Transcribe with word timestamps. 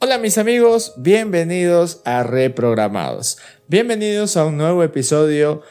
Hola 0.00 0.18
mis 0.18 0.38
amigos, 0.38 0.94
bienvenidos 0.96 2.02
a 2.04 2.22
Reprogramados. 2.22 3.38
Bienvenidos 3.66 4.36
a 4.36 4.44
un 4.44 4.56
nuevo 4.56 4.84
episodio 4.84 5.62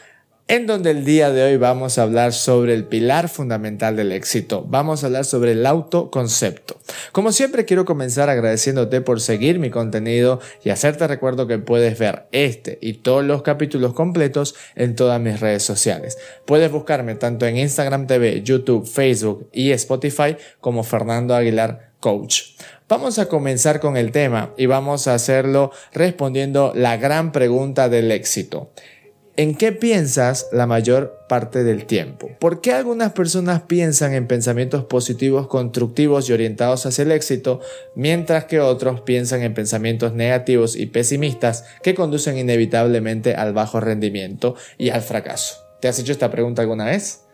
en 0.48 0.66
donde 0.66 0.90
el 0.90 1.06
día 1.06 1.30
de 1.30 1.42
hoy 1.44 1.56
vamos 1.56 1.96
a 1.96 2.02
hablar 2.02 2.34
sobre 2.34 2.74
el 2.74 2.84
pilar 2.84 3.30
fundamental 3.30 3.96
del 3.96 4.12
éxito. 4.12 4.66
Vamos 4.68 5.02
a 5.02 5.06
hablar 5.06 5.24
sobre 5.24 5.52
el 5.52 5.64
autoconcepto. 5.64 6.76
Como 7.12 7.32
siempre 7.32 7.64
quiero 7.64 7.86
comenzar 7.86 8.28
agradeciéndote 8.28 9.00
por 9.00 9.22
seguir 9.22 9.58
mi 9.58 9.70
contenido 9.70 10.40
y 10.62 10.68
hacerte 10.68 11.06
recuerdo 11.06 11.46
que 11.46 11.56
puedes 11.56 11.98
ver 11.98 12.26
este 12.30 12.78
y 12.82 12.98
todos 12.98 13.24
los 13.24 13.40
capítulos 13.40 13.94
completos 13.94 14.54
en 14.74 14.94
todas 14.94 15.18
mis 15.22 15.40
redes 15.40 15.62
sociales. 15.62 16.18
Puedes 16.44 16.70
buscarme 16.70 17.14
tanto 17.14 17.46
en 17.46 17.56
Instagram 17.56 18.06
TV, 18.06 18.42
YouTube, 18.42 18.86
Facebook 18.86 19.48
y 19.54 19.70
Spotify 19.70 20.36
como 20.60 20.84
Fernando 20.84 21.34
Aguilar 21.34 21.92
Coach. 22.00 22.42
Vamos 22.88 23.18
a 23.18 23.26
comenzar 23.28 23.80
con 23.80 23.98
el 23.98 24.12
tema 24.12 24.54
y 24.56 24.64
vamos 24.64 25.08
a 25.08 25.14
hacerlo 25.14 25.72
respondiendo 25.92 26.72
la 26.74 26.96
gran 26.96 27.32
pregunta 27.32 27.90
del 27.90 28.10
éxito. 28.10 28.70
¿En 29.36 29.54
qué 29.54 29.72
piensas 29.72 30.46
la 30.52 30.66
mayor 30.66 31.26
parte 31.28 31.64
del 31.64 31.84
tiempo? 31.84 32.30
¿Por 32.40 32.62
qué 32.62 32.72
algunas 32.72 33.12
personas 33.12 33.60
piensan 33.60 34.14
en 34.14 34.26
pensamientos 34.26 34.84
positivos, 34.84 35.48
constructivos 35.48 36.30
y 36.30 36.32
orientados 36.32 36.86
hacia 36.86 37.02
el 37.02 37.12
éxito, 37.12 37.60
mientras 37.94 38.46
que 38.46 38.58
otros 38.58 39.02
piensan 39.02 39.42
en 39.42 39.52
pensamientos 39.52 40.14
negativos 40.14 40.74
y 40.74 40.86
pesimistas 40.86 41.66
que 41.82 41.94
conducen 41.94 42.38
inevitablemente 42.38 43.34
al 43.34 43.52
bajo 43.52 43.80
rendimiento 43.80 44.54
y 44.78 44.88
al 44.88 45.02
fracaso? 45.02 45.58
¿Te 45.82 45.88
has 45.88 45.98
hecho 45.98 46.12
esta 46.12 46.30
pregunta 46.30 46.62
alguna 46.62 46.86
vez? 46.86 47.27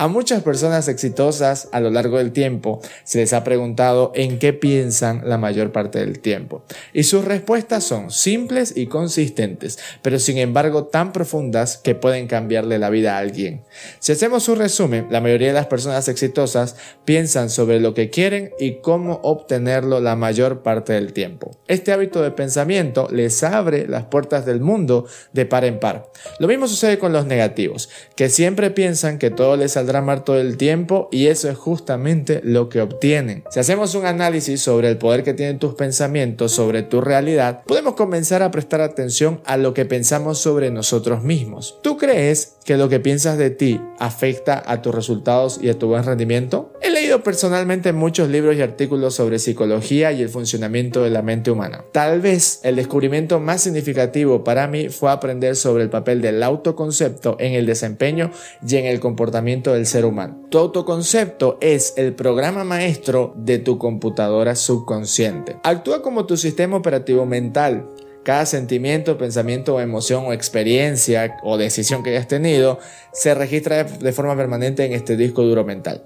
A 0.00 0.08
muchas 0.08 0.42
personas 0.42 0.88
exitosas 0.88 1.68
a 1.72 1.80
lo 1.80 1.90
largo 1.90 2.16
del 2.16 2.32
tiempo 2.32 2.80
se 3.04 3.18
les 3.18 3.34
ha 3.34 3.44
preguntado 3.44 4.12
en 4.14 4.38
qué 4.38 4.54
piensan 4.54 5.20
la 5.26 5.36
mayor 5.36 5.72
parte 5.72 5.98
del 5.98 6.20
tiempo. 6.20 6.64
Y 6.94 7.02
sus 7.02 7.22
respuestas 7.22 7.84
son 7.84 8.10
simples 8.10 8.72
y 8.74 8.86
consistentes, 8.86 9.78
pero 10.00 10.18
sin 10.18 10.38
embargo 10.38 10.84
tan 10.84 11.12
profundas 11.12 11.76
que 11.76 11.94
pueden 11.94 12.28
cambiarle 12.28 12.78
la 12.78 12.88
vida 12.88 13.16
a 13.16 13.18
alguien. 13.18 13.60
Si 13.98 14.12
hacemos 14.12 14.48
un 14.48 14.56
resumen, 14.56 15.06
la 15.10 15.20
mayoría 15.20 15.48
de 15.48 15.52
las 15.52 15.66
personas 15.66 16.08
exitosas 16.08 16.76
piensan 17.04 17.50
sobre 17.50 17.78
lo 17.78 17.92
que 17.92 18.08
quieren 18.08 18.52
y 18.58 18.76
cómo 18.80 19.20
obtenerlo 19.22 20.00
la 20.00 20.16
mayor 20.16 20.62
parte 20.62 20.94
del 20.94 21.12
tiempo. 21.12 21.50
Este 21.68 21.92
hábito 21.92 22.22
de 22.22 22.30
pensamiento 22.30 23.06
les 23.12 23.42
abre 23.42 23.86
las 23.86 24.04
puertas 24.04 24.46
del 24.46 24.60
mundo 24.62 25.04
de 25.34 25.44
par 25.44 25.66
en 25.66 25.78
par. 25.78 26.10
Lo 26.38 26.48
mismo 26.48 26.68
sucede 26.68 26.98
con 26.98 27.12
los 27.12 27.26
negativos, 27.26 27.90
que 28.16 28.30
siempre 28.30 28.70
piensan 28.70 29.18
que 29.18 29.28
todo 29.28 29.58
les 29.58 29.72
saldrá 29.72 29.89
mal 30.00 30.22
todo 30.22 30.38
el 30.38 30.56
tiempo 30.56 31.08
y 31.10 31.26
eso 31.26 31.50
es 31.50 31.58
justamente 31.58 32.40
lo 32.44 32.68
que 32.68 32.80
obtienen. 32.80 33.44
Si 33.50 33.58
hacemos 33.58 33.94
un 33.94 34.06
análisis 34.06 34.60
sobre 34.60 34.88
el 34.88 34.98
poder 34.98 35.24
que 35.24 35.34
tienen 35.34 35.58
tus 35.58 35.74
pensamientos 35.74 36.52
sobre 36.52 36.82
tu 36.82 37.00
realidad, 37.00 37.62
podemos 37.66 37.94
comenzar 37.94 38.42
a 38.42 38.50
prestar 38.50 38.80
atención 38.80 39.40
a 39.44 39.56
lo 39.56 39.74
que 39.74 39.84
pensamos 39.84 40.38
sobre 40.38 40.70
nosotros 40.70 41.22
mismos. 41.24 41.78
¿Tú 41.82 41.96
crees 41.96 42.56
que 42.64 42.76
lo 42.76 42.88
que 42.88 43.00
piensas 43.00 43.36
de 43.36 43.50
ti 43.50 43.80
afecta 43.98 44.62
a 44.64 44.82
tus 44.82 44.94
resultados 44.94 45.58
y 45.60 45.68
a 45.68 45.78
tu 45.78 45.88
buen 45.88 46.04
rendimiento? 46.04 46.72
He 46.82 46.88
leído 46.88 47.22
personalmente 47.22 47.92
muchos 47.92 48.30
libros 48.30 48.56
y 48.56 48.62
artículos 48.62 49.14
sobre 49.14 49.38
psicología 49.38 50.12
y 50.12 50.22
el 50.22 50.30
funcionamiento 50.30 51.02
de 51.02 51.10
la 51.10 51.20
mente 51.20 51.50
humana. 51.50 51.84
Tal 51.92 52.22
vez 52.22 52.60
el 52.62 52.76
descubrimiento 52.76 53.38
más 53.38 53.62
significativo 53.62 54.44
para 54.44 54.66
mí 54.66 54.88
fue 54.88 55.10
aprender 55.10 55.56
sobre 55.56 55.82
el 55.82 55.90
papel 55.90 56.22
del 56.22 56.42
autoconcepto 56.42 57.36
en 57.38 57.52
el 57.52 57.66
desempeño 57.66 58.30
y 58.66 58.76
en 58.76 58.86
el 58.86 58.98
comportamiento 58.98 59.74
del 59.74 59.84
ser 59.84 60.06
humano. 60.06 60.46
Tu 60.48 60.56
autoconcepto 60.56 61.58
es 61.60 61.92
el 61.98 62.14
programa 62.14 62.64
maestro 62.64 63.34
de 63.36 63.58
tu 63.58 63.76
computadora 63.76 64.56
subconsciente. 64.56 65.58
Actúa 65.62 66.00
como 66.00 66.24
tu 66.24 66.38
sistema 66.38 66.78
operativo 66.78 67.26
mental 67.26 67.88
cada 68.22 68.46
sentimiento, 68.46 69.16
pensamiento, 69.16 69.80
emoción 69.80 70.24
o 70.26 70.32
experiencia 70.32 71.36
o 71.42 71.56
decisión 71.56 72.02
que 72.02 72.10
hayas 72.10 72.28
tenido 72.28 72.78
se 73.12 73.34
registra 73.34 73.84
de 73.84 74.12
forma 74.12 74.36
permanente 74.36 74.84
en 74.84 74.92
este 74.92 75.16
disco 75.16 75.42
duro 75.42 75.64
mental. 75.64 76.04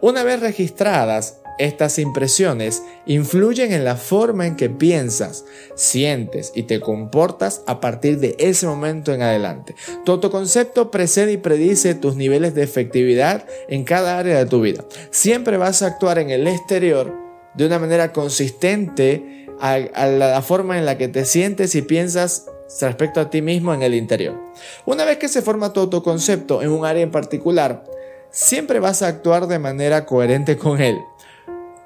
Una 0.00 0.24
vez 0.24 0.40
registradas, 0.40 1.40
estas 1.58 1.98
impresiones 1.98 2.82
influyen 3.06 3.72
en 3.72 3.84
la 3.84 3.96
forma 3.96 4.46
en 4.46 4.56
que 4.56 4.68
piensas, 4.68 5.46
sientes 5.74 6.52
y 6.54 6.64
te 6.64 6.80
comportas 6.80 7.62
a 7.66 7.80
partir 7.80 8.18
de 8.18 8.36
ese 8.38 8.66
momento 8.66 9.14
en 9.14 9.22
adelante. 9.22 9.74
Tu 10.04 10.12
autoconcepto 10.12 10.90
precede 10.90 11.32
y 11.32 11.36
predice 11.38 11.94
tus 11.94 12.14
niveles 12.14 12.54
de 12.54 12.62
efectividad 12.62 13.46
en 13.68 13.84
cada 13.84 14.18
área 14.18 14.36
de 14.36 14.46
tu 14.46 14.60
vida. 14.60 14.84
Siempre 15.10 15.56
vas 15.56 15.80
a 15.80 15.86
actuar 15.86 16.18
en 16.18 16.30
el 16.30 16.46
exterior 16.46 17.14
de 17.54 17.64
una 17.64 17.78
manera 17.78 18.12
consistente 18.12 19.46
a, 19.60 19.78
la 19.78 20.42
forma 20.42 20.76
en 20.76 20.84
la 20.84 20.98
que 20.98 21.08
te 21.08 21.24
sientes 21.24 21.74
y 21.74 21.80
piensas 21.80 22.46
respecto 22.82 23.20
a 23.20 23.30
ti 23.30 23.40
mismo 23.40 23.72
en 23.72 23.80
el 23.80 23.94
interior. 23.94 24.38
Una 24.84 25.06
vez 25.06 25.16
que 25.16 25.28
se 25.28 25.40
forma 25.40 25.72
tu 25.72 25.80
autoconcepto 25.80 26.62
en 26.62 26.68
un 26.68 26.84
área 26.84 27.02
en 27.02 27.10
particular, 27.10 27.84
siempre 28.36 28.80
vas 28.80 29.00
a 29.00 29.08
actuar 29.08 29.46
de 29.46 29.58
manera 29.58 30.04
coherente 30.04 30.58
con 30.58 30.80
él. 30.80 30.98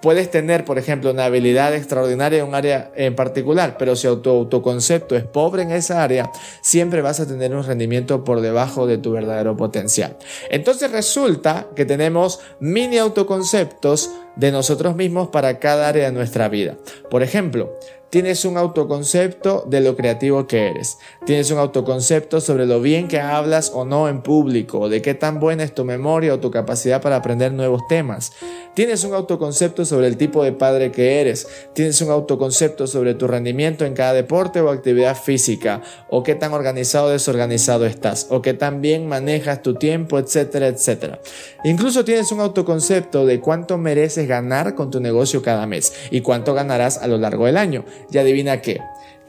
Puedes 0.03 0.31
tener, 0.31 0.65
por 0.65 0.79
ejemplo, 0.79 1.11
una 1.11 1.27
habilidad 1.27 1.75
extraordinaria 1.75 2.41
en 2.41 2.49
un 2.49 2.55
área 2.55 2.91
en 2.97 3.15
particular, 3.15 3.77
pero 3.79 3.95
si 3.95 4.09
tu 4.17 4.31
autoconcepto 4.31 5.15
es 5.15 5.25
pobre 5.25 5.63
en 5.63 5.71
esa 5.71 6.03
área, 6.03 6.33
siempre 6.63 7.03
vas 7.03 7.21
a 7.21 7.27
tener 7.27 7.55
un 7.55 7.63
rendimiento 7.63 8.25
por 8.25 8.41
debajo 8.41 8.87
de 8.87 8.99
tu 8.99 9.13
verdadero 9.13 9.57
potencial. 9.57 10.17
Entonces 10.51 10.91
resulta 10.91 11.69
que 11.77 11.85
tenemos 11.85 12.41
mini 12.59 12.99
autoconceptos 12.99 14.11
de 14.41 14.51
nosotros 14.51 14.97
mismos 14.97 15.29
para 15.29 15.59
cada 15.59 15.89
área 15.89 16.07
de 16.07 16.13
nuestra 16.13 16.49
vida. 16.49 16.77
Por 17.11 17.23
ejemplo, 17.23 17.75
Tienes 18.11 18.45
un 18.45 18.57
autoconcepto 18.57 19.65
de 19.69 19.81
lo 19.81 19.95
creativo 19.95 20.49
que 20.49 20.67
eres. 20.67 20.99
Tienes 21.27 21.53
un 21.53 21.59
autoconcepto 21.59 22.41
sobre 22.41 22.67
lo 22.67 22.81
bien 22.81 23.07
que 23.07 23.21
hablas 23.21 23.71
o 23.73 23.85
no 23.85 24.09
en 24.09 24.21
público, 24.23 24.89
de 24.89 25.01
qué 25.01 25.15
tan 25.15 25.39
buena 25.39 25.63
es 25.63 25.77
tu 25.77 25.85
memoria 25.85 26.35
o 26.35 26.41
tu 26.41 26.51
capacidad 26.51 27.01
para 27.01 27.15
aprender 27.15 27.53
nuevos 27.53 27.83
temas. 27.89 28.33
Tienes 28.75 29.05
un 29.05 29.15
autoconcepto 29.15 29.85
sobre 29.85 30.09
el 30.09 30.17
tipo 30.17 30.43
de 30.43 30.51
padre 30.51 30.91
que 30.91 31.21
eres. 31.21 31.47
Tienes 31.73 32.01
un 32.01 32.11
autoconcepto 32.11 32.89
sobre 32.89 33.15
tu 33.15 33.29
rendimiento 33.29 33.85
en 33.85 33.95
cada 33.95 34.13
deporte 34.13 34.61
o 34.61 34.71
actividad 34.71 35.17
física, 35.17 35.81
o 36.09 36.25
qué 36.25 36.35
tan 36.35 36.53
organizado 36.53 37.07
o 37.07 37.11
desorganizado 37.11 37.87
estás, 37.87 38.27
o 38.31 38.43
qué 38.43 38.55
tan 38.55 38.81
bien 38.81 39.07
manejas 39.07 39.63
tu 39.63 39.75
tiempo, 39.75 40.19
etcétera, 40.19 40.67
etcétera. 40.67 41.21
Incluso 41.63 42.05
tienes 42.05 42.33
un 42.33 42.41
autoconcepto 42.41 43.25
de 43.25 43.39
cuánto 43.39 43.79
mereces 43.79 44.27
ganar 44.31 44.75
con 44.75 44.91
tu 44.91 45.01
negocio 45.01 45.43
cada 45.43 45.67
mes 45.67 45.93
y 46.11 46.21
cuánto 46.23 46.55
ganarás 46.55 46.97
a 46.99 47.09
lo 47.09 47.19
largo 47.19 47.47
del 47.47 47.57
año. 47.57 47.85
Y 48.11 48.17
adivina 48.17 48.63
qué, 48.63 48.81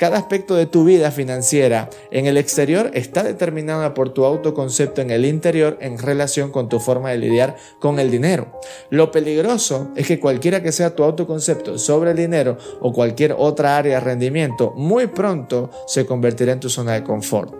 cada 0.01 0.17
aspecto 0.17 0.55
de 0.55 0.65
tu 0.65 0.83
vida 0.83 1.11
financiera 1.11 1.87
en 2.09 2.25
el 2.25 2.35
exterior 2.37 2.89
está 2.95 3.21
determinada 3.21 3.93
por 3.93 4.09
tu 4.09 4.25
autoconcepto 4.25 4.99
en 4.99 5.11
el 5.11 5.25
interior 5.25 5.77
en 5.79 5.99
relación 5.99 6.49
con 6.51 6.69
tu 6.69 6.79
forma 6.79 7.11
de 7.11 7.19
lidiar 7.19 7.55
con 7.77 7.99
el 7.99 8.09
dinero. 8.09 8.59
Lo 8.89 9.11
peligroso 9.11 9.91
es 9.95 10.07
que 10.07 10.19
cualquiera 10.19 10.63
que 10.63 10.71
sea 10.71 10.95
tu 10.95 11.03
autoconcepto 11.03 11.77
sobre 11.77 12.09
el 12.11 12.17
dinero 12.17 12.57
o 12.79 12.91
cualquier 12.91 13.35
otra 13.37 13.77
área 13.77 13.99
de 13.99 13.99
rendimiento, 13.99 14.73
muy 14.75 15.05
pronto 15.05 15.69
se 15.85 16.07
convertirá 16.07 16.53
en 16.53 16.61
tu 16.61 16.69
zona 16.71 16.93
de 16.93 17.03
confort. 17.03 17.53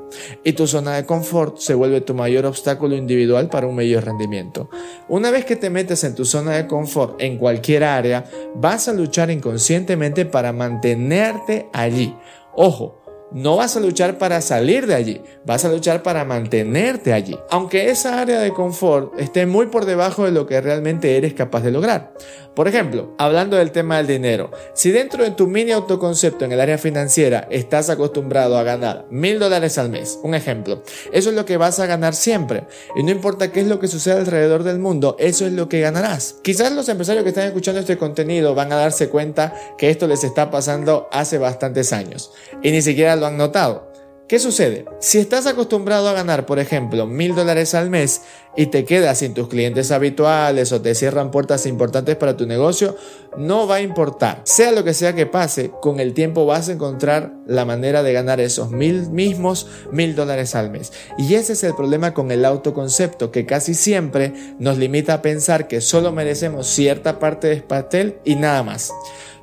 Y 0.44 0.54
tu 0.54 0.66
zona 0.66 0.96
de 0.96 1.06
confort 1.06 1.60
se 1.60 1.76
vuelve 1.76 2.02
tu 2.02 2.16
mayor 2.16 2.48
obstáculo 2.48 2.96
individual 2.96 3.50
para 3.50 3.68
un 3.68 3.76
mayor 3.76 4.04
rendimiento. 4.04 4.68
Una 5.08 5.30
vez 5.30 5.46
que 5.46 5.56
te 5.56 5.70
metes 5.70 6.04
en 6.04 6.16
tu 6.16 6.26
zona 6.26 6.54
de 6.54 6.66
confort 6.66 7.22
en 7.22 7.38
cualquier 7.38 7.84
área, 7.84 8.26
vas 8.56 8.88
a 8.88 8.94
luchar 8.94 9.30
inconscientemente 9.30 10.26
para 10.26 10.52
mantenerte 10.52 11.70
allí. 11.72 12.16
Ojo, 12.54 13.01
no 13.32 13.58
vas 13.58 13.76
a 13.76 13.80
luchar 13.80 14.18
para 14.18 14.42
salir 14.42 14.88
de 14.88 14.96
allí, 14.96 15.22
vas 15.46 15.66
a 15.66 15.70
luchar 15.70 16.04
para 16.04 16.26
mantenerte 16.26 17.14
allí, 17.14 17.38
aunque 17.50 17.90
esa 17.90 18.20
área 18.20 18.40
de 18.40 18.54
confort 18.54 19.20
esté 19.20 19.46
muy 19.46 19.68
por 19.68 19.86
debajo 19.86 20.26
de 20.26 20.32
lo 20.32 20.46
que 20.48 20.62
realmente 20.62 21.18
eres 21.18 21.34
capaz 21.34 21.62
de 21.62 21.72
lograr. 21.72 22.14
Por 22.56 22.68
ejemplo, 22.68 23.16
hablando 23.18 23.56
del 23.56 23.72
tema 23.72 23.96
del 23.98 24.08
dinero, 24.08 24.52
si 24.74 24.92
dentro 24.92 25.24
de 25.24 25.32
tu 25.32 25.48
mini 25.48 25.72
autoconcepto 25.72 26.44
en 26.44 26.52
el 26.52 26.60
área 26.60 26.78
financiera 26.78 27.48
estás 27.50 27.90
acostumbrado 27.90 28.58
a 28.58 28.64
ganar 28.64 29.06
mil 29.10 29.40
dólares 29.40 29.78
al 29.78 29.90
mes, 29.90 30.20
un 30.22 30.36
ejemplo, 30.36 30.84
eso 31.14 31.30
es 31.30 31.36
lo 31.36 31.46
que 31.46 31.56
vas 31.56 31.80
a 31.80 31.86
ganar 31.86 32.14
siempre. 32.14 32.66
Y 32.98 33.04
no 33.04 33.12
importa 33.12 33.54
qué 33.54 33.62
es 33.62 33.68
lo 33.68 33.80
que 33.80 33.88
suceda 33.88 34.18
alrededor 34.18 34.64
del 34.64 34.80
mundo, 34.80 35.16
eso 35.18 35.46
es 35.46 35.54
lo 35.54 35.70
que 35.70 35.80
ganarás. 35.80 36.36
Quizás 36.42 36.74
los 36.74 36.90
empresarios 36.90 37.24
que 37.24 37.30
están 37.30 37.48
escuchando 37.48 37.80
este 37.80 37.98
contenido 37.98 38.54
van 38.54 38.74
a 38.74 38.78
darse 38.78 39.08
cuenta 39.08 39.54
que 39.78 39.90
esto 39.90 40.06
les 40.08 40.26
está 40.26 40.52
pasando 40.52 41.08
hace 41.14 41.38
bastantes 41.38 41.94
años 41.94 42.34
y 42.62 42.72
ni 42.72 42.82
siquiera 42.82 43.16
lo 43.22 43.28
han 43.28 43.38
notado. 43.38 43.90
¿Qué 44.28 44.40
sucede? 44.40 44.86
Si 45.00 45.20
estás 45.20 45.46
acostumbrado 45.46 46.10
a 46.10 46.14
ganar, 46.14 46.46
por 46.46 46.58
ejemplo, 46.58 47.06
mil 47.06 47.36
dólares 47.36 47.76
al 47.76 47.90
mes 47.90 48.24
y 48.56 48.68
te 48.68 48.86
quedas 48.86 49.20
sin 49.20 49.34
tus 49.34 49.48
clientes 49.48 49.92
habituales 49.92 50.72
o 50.72 50.82
te 50.82 50.96
cierran 50.96 51.32
puertas 51.32 51.66
importantes 51.66 52.16
para 52.16 52.36
tu 52.36 52.46
negocio, 52.46 52.96
no 53.38 53.68
va 53.68 53.76
a 53.76 53.82
importar. 53.82 54.42
Sea 54.44 54.72
lo 54.72 54.84
que 54.84 54.94
sea 54.94 55.14
que 55.14 55.26
pase, 55.26 55.72
con 55.82 56.00
el 56.00 56.14
tiempo 56.14 56.46
vas 56.46 56.70
a 56.70 56.74
encontrar 56.74 57.34
la 57.46 57.66
manera 57.66 58.04
de 58.04 58.14
ganar 58.14 58.40
esos 58.40 58.72
mil 58.72 59.10
mismos 59.10 59.68
mil 59.92 60.16
dólares 60.16 60.56
al 60.56 60.70
mes. 60.70 60.92
Y 61.18 61.36
ese 61.36 61.54
es 61.54 61.64
el 61.64 61.76
problema 61.76 62.14
con 62.14 62.32
el 62.32 62.46
autoconcepto, 62.46 63.32
que 63.32 63.46
casi 63.46 63.74
siempre 63.74 64.34
nos 64.60 64.78
limita 64.78 65.16
a 65.16 65.22
pensar 65.22 65.68
que 65.68 65.82
solo 65.82 66.12
merecemos 66.12 66.68
cierta 66.68 67.20
parte 67.20 67.48
del 67.48 67.64
pastel 67.64 68.18
y 68.26 68.36
nada 68.36 68.64
más. 68.64 68.92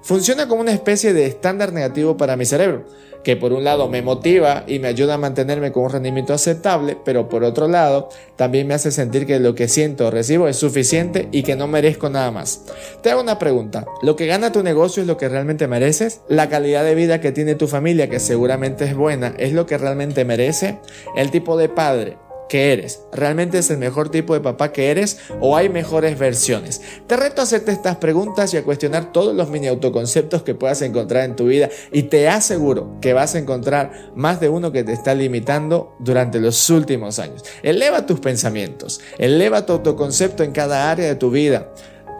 Funciona 0.02 0.48
como 0.48 0.60
una 0.60 0.72
especie 0.72 1.12
de 1.12 1.26
estándar 1.26 1.72
negativo 1.72 2.16
para 2.16 2.36
mi 2.36 2.44
cerebro 2.44 2.84
que 3.22 3.36
por 3.36 3.52
un 3.52 3.64
lado 3.64 3.88
me 3.88 4.02
motiva 4.02 4.64
y 4.66 4.78
me 4.78 4.88
ayuda 4.88 5.14
a 5.14 5.18
mantenerme 5.18 5.72
con 5.72 5.84
un 5.84 5.90
rendimiento 5.90 6.32
aceptable, 6.32 6.96
pero 7.04 7.28
por 7.28 7.44
otro 7.44 7.68
lado 7.68 8.08
también 8.36 8.66
me 8.66 8.74
hace 8.74 8.90
sentir 8.98 9.26
que 9.26 9.38
lo 9.38 9.54
que 9.54 9.68
siento 9.68 10.08
o 10.08 10.10
recibo 10.10 10.48
es 10.48 10.56
suficiente 10.56 11.28
y 11.30 11.44
que 11.44 11.54
no 11.54 11.68
merezco 11.68 12.10
nada 12.10 12.32
más. 12.32 12.62
Te 13.00 13.12
hago 13.12 13.22
una 13.22 13.38
pregunta, 13.38 13.86
¿lo 14.02 14.16
que 14.16 14.26
gana 14.26 14.50
tu 14.50 14.64
negocio 14.64 15.02
es 15.02 15.06
lo 15.06 15.16
que 15.16 15.28
realmente 15.28 15.68
mereces? 15.68 16.22
¿La 16.28 16.48
calidad 16.48 16.82
de 16.82 16.96
vida 16.96 17.20
que 17.20 17.30
tiene 17.30 17.54
tu 17.54 17.68
familia, 17.68 18.10
que 18.10 18.18
seguramente 18.18 18.86
es 18.86 18.96
buena, 18.96 19.34
es 19.38 19.52
lo 19.52 19.66
que 19.66 19.78
realmente 19.78 20.24
merece? 20.24 20.78
¿El 21.16 21.30
tipo 21.30 21.56
de 21.56 21.68
padre 21.68 22.16
que 22.48 22.72
eres? 22.72 23.02
¿Realmente 23.12 23.58
es 23.58 23.70
el 23.70 23.78
mejor 23.78 24.10
tipo 24.10 24.34
de 24.34 24.40
papá 24.40 24.72
que 24.72 24.90
eres 24.90 25.18
o 25.40 25.56
hay 25.56 25.68
mejores 25.68 26.18
versiones? 26.18 26.80
Te 27.06 27.16
reto 27.16 27.40
a 27.40 27.44
hacerte 27.44 27.72
estas 27.72 27.96
preguntas 27.96 28.52
y 28.54 28.56
a 28.56 28.64
cuestionar 28.64 29.12
todos 29.12 29.34
los 29.34 29.50
mini 29.50 29.68
autoconceptos 29.68 30.42
que 30.42 30.54
puedas 30.54 30.82
encontrar 30.82 31.24
en 31.24 31.36
tu 31.36 31.46
vida 31.46 31.68
y 31.92 32.04
te 32.04 32.28
aseguro 32.28 32.96
que 33.00 33.12
vas 33.12 33.34
a 33.34 33.38
encontrar 33.38 34.12
más 34.14 34.40
de 34.40 34.48
uno 34.48 34.72
que 34.72 34.84
te 34.84 34.92
está 34.92 35.14
limitando 35.14 35.94
durante 35.98 36.40
los 36.40 36.68
últimos 36.70 37.18
años. 37.18 37.44
Eleva 37.62 38.06
tus 38.06 38.20
pensamientos, 38.20 39.00
eleva 39.18 39.66
tu 39.66 39.74
autoconcepto 39.74 40.42
en 40.42 40.52
cada 40.52 40.90
área 40.90 41.06
de 41.06 41.14
tu 41.14 41.30
vida. 41.30 41.72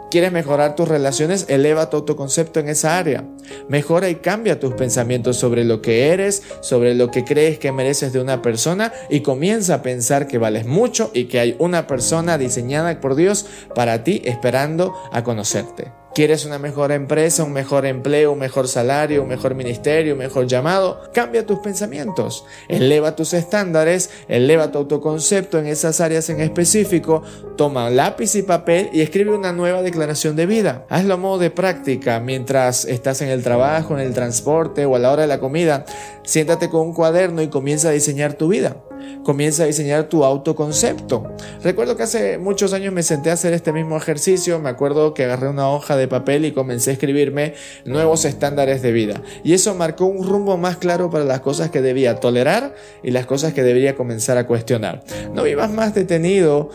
¿Quieres 0.09 0.31
mejorar 0.31 0.75
tus 0.75 0.87
relaciones? 0.87 1.45
Eleva 1.49 1.89
tu 1.89 1.97
autoconcepto 1.97 2.59
en 2.59 2.69
esa 2.69 2.97
área. 2.97 3.25
Mejora 3.67 4.09
y 4.09 4.15
cambia 4.15 4.59
tus 4.59 4.73
pensamientos 4.73 5.37
sobre 5.37 5.63
lo 5.63 5.81
que 5.81 6.07
eres, 6.07 6.41
sobre 6.61 6.95
lo 6.95 7.11
que 7.11 7.23
crees 7.23 7.59
que 7.59 7.71
mereces 7.71 8.11
de 8.11 8.19
una 8.19 8.41
persona 8.41 8.91
y 9.09 9.21
comienza 9.21 9.75
a 9.75 9.81
pensar 9.83 10.27
que 10.27 10.39
vales 10.39 10.65
mucho 10.65 11.11
y 11.13 11.25
que 11.25 11.39
hay 11.39 11.55
una 11.59 11.85
persona 11.85 12.39
diseñada 12.39 12.99
por 12.99 13.15
Dios 13.15 13.45
para 13.75 14.03
ti 14.03 14.21
esperando 14.25 14.95
a 15.11 15.23
conocerte. 15.23 15.98
¿Quieres 16.13 16.43
una 16.43 16.57
mejor 16.57 16.91
empresa, 16.91 17.43
un 17.43 17.53
mejor 17.53 17.85
empleo, 17.85 18.31
un 18.31 18.39
mejor 18.39 18.67
salario, 18.67 19.21
un 19.21 19.29
mejor 19.29 19.53
ministerio, 19.53 20.13
un 20.13 20.19
mejor 20.19 20.47
llamado? 20.47 20.99
Cambia 21.13 21.45
tus 21.45 21.59
pensamientos, 21.59 22.45
eleva 22.67 23.15
tus 23.15 23.33
estándares, 23.33 24.09
eleva 24.27 24.71
tu 24.71 24.79
autoconcepto 24.79 25.59
en 25.59 25.67
esas 25.67 26.01
áreas 26.01 26.29
en 26.29 26.41
específico, 26.41 27.21
toma 27.55 27.91
lápiz 27.91 28.33
y 28.35 28.41
papel 28.41 28.89
y 28.91 29.01
escribe 29.01 29.35
una 29.35 29.53
nueva 29.53 29.83
declaración 29.83 30.35
de 30.35 30.47
vida. 30.47 30.85
Hazlo 30.89 31.13
a 31.13 31.17
modo 31.17 31.37
de 31.37 31.51
práctica 31.51 32.19
mientras 32.19 32.85
estás 32.85 33.21
en 33.21 33.29
el 33.29 33.43
trabajo, 33.43 33.93
en 33.93 34.05
el 34.05 34.13
transporte 34.13 34.85
o 34.85 34.95
a 34.95 34.99
la 34.99 35.11
hora 35.11 35.21
de 35.21 35.27
la 35.27 35.39
comida. 35.39 35.85
Siéntate 36.23 36.69
con 36.69 36.81
un 36.81 36.93
cuaderno 36.93 37.43
y 37.43 37.49
comienza 37.49 37.89
a 37.89 37.91
diseñar 37.91 38.33
tu 38.33 38.47
vida 38.47 38.77
comienza 39.23 39.63
a 39.63 39.67
diseñar 39.67 40.05
tu 40.05 40.23
autoconcepto. 40.23 41.35
Recuerdo 41.63 41.97
que 41.97 42.03
hace 42.03 42.37
muchos 42.37 42.73
años 42.73 42.93
me 42.93 43.03
senté 43.03 43.29
a 43.29 43.33
hacer 43.33 43.53
este 43.53 43.71
mismo 43.71 43.97
ejercicio, 43.97 44.59
me 44.59 44.69
acuerdo 44.69 45.13
que 45.13 45.25
agarré 45.25 45.49
una 45.49 45.69
hoja 45.69 45.95
de 45.97 46.07
papel 46.07 46.45
y 46.45 46.51
comencé 46.51 46.91
a 46.91 46.93
escribirme 46.93 47.53
nuevos 47.85 48.25
estándares 48.25 48.81
de 48.81 48.91
vida. 48.91 49.21
Y 49.43 49.53
eso 49.53 49.75
marcó 49.75 50.05
un 50.05 50.27
rumbo 50.27 50.57
más 50.57 50.77
claro 50.77 51.09
para 51.09 51.25
las 51.25 51.41
cosas 51.41 51.69
que 51.69 51.81
debía 51.81 52.19
tolerar 52.19 52.75
y 53.03 53.11
las 53.11 53.25
cosas 53.25 53.53
que 53.53 53.63
debería 53.63 53.95
comenzar 53.95 54.37
a 54.37 54.47
cuestionar. 54.47 55.03
No 55.33 55.43
vivas 55.43 55.71
más 55.71 55.93
detenido 55.93 56.69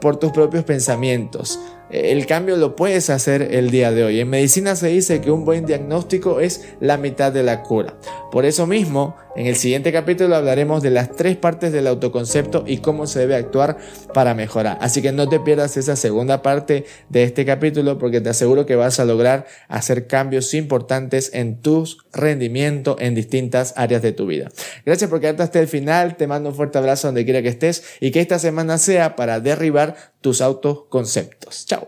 por 0.00 0.16
tus 0.16 0.32
propios 0.32 0.64
pensamientos. 0.64 1.58
El 1.90 2.26
cambio 2.26 2.56
lo 2.56 2.76
puedes 2.76 3.08
hacer 3.08 3.54
el 3.54 3.70
día 3.70 3.92
de 3.92 4.04
hoy. 4.04 4.20
En 4.20 4.28
medicina 4.28 4.76
se 4.76 4.88
dice 4.88 5.22
que 5.22 5.30
un 5.30 5.46
buen 5.46 5.64
diagnóstico 5.64 6.40
es 6.40 6.68
la 6.80 6.98
mitad 6.98 7.32
de 7.32 7.42
la 7.42 7.62
cura. 7.62 7.96
Por 8.30 8.44
eso 8.44 8.66
mismo, 8.66 9.16
en 9.36 9.46
el 9.46 9.56
siguiente 9.56 9.90
capítulo 9.90 10.36
hablaremos 10.36 10.82
de 10.82 10.90
las 10.90 11.12
tres 11.16 11.36
partes 11.36 11.72
del 11.72 11.86
autoconcepto 11.86 12.64
y 12.66 12.78
cómo 12.78 13.06
se 13.06 13.20
debe 13.20 13.36
actuar 13.36 13.78
para 14.12 14.34
mejorar. 14.34 14.76
Así 14.82 15.00
que 15.00 15.12
no 15.12 15.28
te 15.30 15.40
pierdas 15.40 15.78
esa 15.78 15.96
segunda 15.96 16.42
parte 16.42 16.84
de 17.08 17.22
este 17.22 17.46
capítulo 17.46 17.96
porque 17.96 18.20
te 18.20 18.28
aseguro 18.28 18.66
que 18.66 18.76
vas 18.76 19.00
a 19.00 19.06
lograr 19.06 19.46
hacer 19.68 20.06
cambios 20.06 20.52
importantes 20.52 21.30
en 21.32 21.62
tu 21.62 21.86
rendimiento 22.12 22.96
en 22.98 23.14
distintas 23.14 23.72
áreas 23.76 24.02
de 24.02 24.12
tu 24.12 24.26
vida. 24.26 24.50
Gracias 24.84 25.08
por 25.08 25.20
quedarte 25.20 25.42
hasta 25.42 25.60
el 25.60 25.68
final. 25.68 26.16
Te 26.16 26.26
mando 26.26 26.50
un 26.50 26.54
fuerte 26.54 26.76
abrazo 26.76 27.08
donde 27.08 27.24
quiera 27.24 27.40
que 27.40 27.48
estés 27.48 27.84
y 28.00 28.10
que 28.10 28.20
esta 28.20 28.38
semana 28.38 28.76
sea 28.76 29.16
para 29.16 29.40
derribar 29.40 29.96
tus 30.20 30.40
autoconceptos. 30.40 31.66
Chao. 31.66 31.87